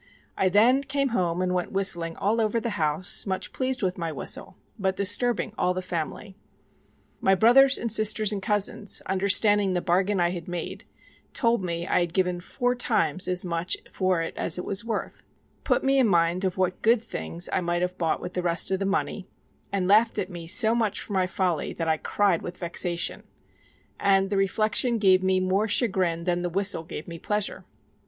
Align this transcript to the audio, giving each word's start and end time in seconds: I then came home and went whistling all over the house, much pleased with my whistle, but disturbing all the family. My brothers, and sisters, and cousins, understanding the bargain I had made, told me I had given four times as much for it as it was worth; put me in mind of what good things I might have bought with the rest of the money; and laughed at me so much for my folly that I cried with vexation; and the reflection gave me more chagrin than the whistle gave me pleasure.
I 0.35 0.49
then 0.49 0.81
came 0.81 1.09
home 1.09 1.43
and 1.43 1.53
went 1.53 1.71
whistling 1.71 2.15
all 2.15 2.41
over 2.41 2.59
the 2.59 2.71
house, 2.71 3.27
much 3.27 3.53
pleased 3.53 3.83
with 3.83 3.99
my 3.99 4.11
whistle, 4.11 4.57
but 4.79 4.95
disturbing 4.95 5.53
all 5.59 5.75
the 5.75 5.83
family. 5.83 6.35
My 7.19 7.35
brothers, 7.35 7.77
and 7.77 7.91
sisters, 7.91 8.31
and 8.33 8.41
cousins, 8.41 9.03
understanding 9.05 9.73
the 9.73 9.79
bargain 9.79 10.19
I 10.19 10.31
had 10.31 10.47
made, 10.47 10.85
told 11.33 11.63
me 11.63 11.85
I 11.85 11.99
had 11.99 12.15
given 12.15 12.39
four 12.39 12.73
times 12.73 13.27
as 13.27 13.45
much 13.45 13.77
for 13.91 14.23
it 14.23 14.33
as 14.35 14.57
it 14.57 14.65
was 14.65 14.83
worth; 14.83 15.21
put 15.63 15.83
me 15.83 15.99
in 15.99 16.07
mind 16.07 16.45
of 16.45 16.57
what 16.57 16.81
good 16.81 17.03
things 17.03 17.47
I 17.53 17.61
might 17.61 17.83
have 17.83 17.99
bought 17.99 18.21
with 18.21 18.33
the 18.33 18.41
rest 18.41 18.71
of 18.71 18.79
the 18.79 18.87
money; 18.87 19.27
and 19.71 19.87
laughed 19.87 20.17
at 20.17 20.31
me 20.31 20.47
so 20.47 20.73
much 20.73 20.99
for 20.99 21.13
my 21.13 21.27
folly 21.27 21.73
that 21.73 21.87
I 21.87 21.97
cried 21.97 22.41
with 22.41 22.57
vexation; 22.57 23.21
and 23.99 24.31
the 24.31 24.37
reflection 24.37 24.97
gave 24.97 25.21
me 25.21 25.39
more 25.39 25.67
chagrin 25.67 26.23
than 26.23 26.41
the 26.41 26.49
whistle 26.49 26.81
gave 26.83 27.07
me 27.07 27.19
pleasure. 27.19 27.65